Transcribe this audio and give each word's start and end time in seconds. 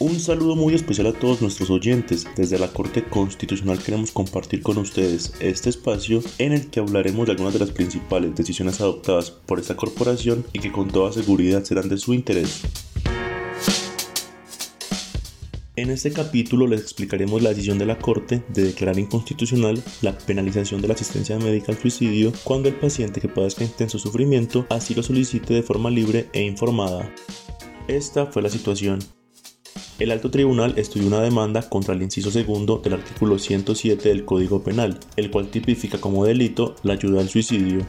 Un 0.00 0.18
saludo 0.18 0.56
muy 0.56 0.74
especial 0.74 1.08
a 1.08 1.12
todos 1.12 1.42
nuestros 1.42 1.68
oyentes. 1.68 2.26
Desde 2.34 2.58
la 2.58 2.72
Corte 2.72 3.04
Constitucional 3.04 3.82
queremos 3.82 4.12
compartir 4.12 4.62
con 4.62 4.78
ustedes 4.78 5.34
este 5.40 5.68
espacio 5.68 6.22
en 6.38 6.54
el 6.54 6.70
que 6.70 6.80
hablaremos 6.80 7.26
de 7.26 7.32
algunas 7.32 7.52
de 7.52 7.58
las 7.58 7.70
principales 7.70 8.34
decisiones 8.34 8.80
adoptadas 8.80 9.30
por 9.30 9.60
esta 9.60 9.76
corporación 9.76 10.46
y 10.54 10.60
que 10.60 10.72
con 10.72 10.88
toda 10.88 11.12
seguridad 11.12 11.64
serán 11.64 11.90
de 11.90 11.98
su 11.98 12.14
interés. 12.14 12.62
En 15.76 15.90
este 15.90 16.14
capítulo 16.14 16.66
les 16.66 16.80
explicaremos 16.80 17.42
la 17.42 17.50
decisión 17.50 17.76
de 17.76 17.84
la 17.84 17.98
Corte 17.98 18.42
de 18.54 18.64
declarar 18.64 18.98
inconstitucional 18.98 19.82
la 20.00 20.16
penalización 20.16 20.80
de 20.80 20.88
la 20.88 20.94
asistencia 20.94 21.38
médica 21.38 21.72
al 21.72 21.78
suicidio 21.78 22.32
cuando 22.44 22.70
el 22.70 22.76
paciente 22.76 23.20
que 23.20 23.28
padezca 23.28 23.64
intenso 23.64 23.98
sufrimiento 23.98 24.66
así 24.70 24.94
lo 24.94 25.02
solicite 25.02 25.52
de 25.52 25.62
forma 25.62 25.90
libre 25.90 26.30
e 26.32 26.40
informada. 26.40 27.12
Esta 27.86 28.24
fue 28.24 28.40
la 28.40 28.48
situación. 28.48 29.00
El 30.00 30.12
alto 30.12 30.30
tribunal 30.30 30.72
estudió 30.78 31.06
una 31.06 31.20
demanda 31.20 31.60
contra 31.60 31.94
el 31.94 32.00
inciso 32.00 32.30
segundo 32.30 32.78
del 32.78 32.94
artículo 32.94 33.38
107 33.38 34.08
del 34.08 34.24
Código 34.24 34.62
Penal, 34.64 34.98
el 35.16 35.30
cual 35.30 35.48
tipifica 35.50 35.98
como 36.00 36.24
delito 36.24 36.74
la 36.82 36.94
ayuda 36.94 37.20
al 37.20 37.28
suicidio. 37.28 37.86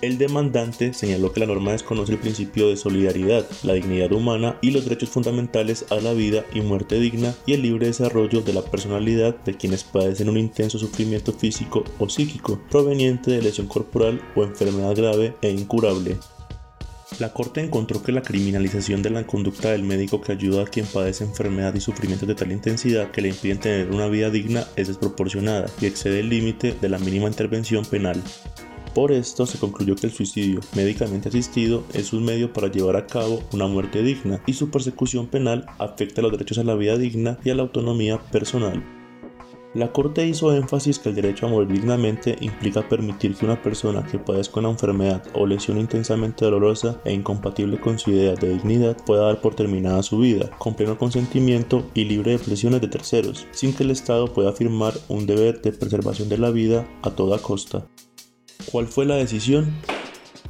El 0.00 0.18
demandante 0.18 0.92
señaló 0.92 1.32
que 1.32 1.38
la 1.38 1.46
norma 1.46 1.70
desconoce 1.70 2.10
el 2.10 2.18
principio 2.18 2.68
de 2.68 2.76
solidaridad, 2.76 3.46
la 3.62 3.74
dignidad 3.74 4.10
humana 4.10 4.58
y 4.62 4.72
los 4.72 4.82
derechos 4.82 5.10
fundamentales 5.10 5.86
a 5.90 6.00
la 6.00 6.12
vida 6.12 6.44
y 6.54 6.60
muerte 6.60 6.98
digna 6.98 7.32
y 7.46 7.52
el 7.52 7.62
libre 7.62 7.86
desarrollo 7.86 8.40
de 8.40 8.54
la 8.54 8.62
personalidad 8.62 9.36
de 9.44 9.56
quienes 9.56 9.84
padecen 9.84 10.30
un 10.30 10.38
intenso 10.38 10.76
sufrimiento 10.80 11.32
físico 11.32 11.84
o 12.00 12.08
psíquico 12.08 12.60
proveniente 12.68 13.30
de 13.30 13.42
lesión 13.42 13.68
corporal 13.68 14.20
o 14.34 14.42
enfermedad 14.42 14.96
grave 14.96 15.36
e 15.42 15.50
incurable. 15.52 16.16
La 17.18 17.32
Corte 17.32 17.60
encontró 17.60 18.00
que 18.00 18.12
la 18.12 18.22
criminalización 18.22 19.02
de 19.02 19.10
la 19.10 19.26
conducta 19.26 19.70
del 19.70 19.82
médico 19.82 20.20
que 20.20 20.30
ayuda 20.30 20.62
a 20.62 20.66
quien 20.66 20.86
padece 20.86 21.24
enfermedad 21.24 21.74
y 21.74 21.80
sufrimientos 21.80 22.28
de 22.28 22.36
tal 22.36 22.52
intensidad 22.52 23.10
que 23.10 23.20
le 23.20 23.30
impiden 23.30 23.58
tener 23.58 23.90
una 23.90 24.06
vida 24.06 24.30
digna 24.30 24.64
es 24.76 24.86
desproporcionada 24.86 25.68
y 25.80 25.86
excede 25.86 26.20
el 26.20 26.28
límite 26.28 26.76
de 26.80 26.88
la 26.88 27.00
mínima 27.00 27.26
intervención 27.26 27.84
penal. 27.84 28.22
Por 28.94 29.10
esto 29.10 29.46
se 29.46 29.58
concluyó 29.58 29.96
que 29.96 30.06
el 30.06 30.12
suicidio 30.12 30.60
médicamente 30.76 31.28
asistido 31.28 31.84
es 31.92 32.12
un 32.12 32.24
medio 32.24 32.52
para 32.52 32.70
llevar 32.70 32.94
a 32.94 33.06
cabo 33.06 33.42
una 33.52 33.66
muerte 33.66 34.04
digna 34.04 34.40
y 34.46 34.52
su 34.52 34.70
persecución 34.70 35.26
penal 35.26 35.66
afecta 35.78 36.22
los 36.22 36.30
derechos 36.30 36.58
a 36.58 36.64
la 36.64 36.76
vida 36.76 36.96
digna 36.98 37.38
y 37.42 37.50
a 37.50 37.56
la 37.56 37.62
autonomía 37.62 38.18
personal. 38.30 38.97
La 39.78 39.92
Corte 39.92 40.26
hizo 40.26 40.52
énfasis 40.52 40.98
que 40.98 41.10
el 41.10 41.14
derecho 41.14 41.46
a 41.46 41.50
morir 41.50 41.68
dignamente 41.68 42.36
implica 42.40 42.88
permitir 42.88 43.36
que 43.36 43.44
una 43.44 43.62
persona 43.62 44.04
que 44.04 44.18
padezca 44.18 44.58
una 44.58 44.70
enfermedad 44.70 45.22
o 45.34 45.46
lesión 45.46 45.78
intensamente 45.78 46.44
dolorosa 46.44 47.00
e 47.04 47.12
incompatible 47.12 47.78
con 47.78 47.96
su 47.96 48.10
idea 48.10 48.34
de 48.34 48.54
dignidad 48.54 48.96
pueda 49.06 49.26
dar 49.26 49.40
por 49.40 49.54
terminada 49.54 50.02
su 50.02 50.18
vida, 50.18 50.50
con 50.58 50.74
pleno 50.74 50.98
consentimiento 50.98 51.88
y 51.94 52.06
libre 52.06 52.32
de 52.32 52.40
presiones 52.40 52.80
de 52.80 52.88
terceros, 52.88 53.46
sin 53.52 53.72
que 53.72 53.84
el 53.84 53.92
Estado 53.92 54.34
pueda 54.34 54.50
afirmar 54.50 54.94
un 55.06 55.26
deber 55.26 55.62
de 55.62 55.70
preservación 55.70 56.28
de 56.28 56.38
la 56.38 56.50
vida 56.50 56.84
a 57.02 57.10
toda 57.10 57.38
costa. 57.38 57.86
¿Cuál 58.72 58.88
fue 58.88 59.06
la 59.06 59.14
decisión? 59.14 59.76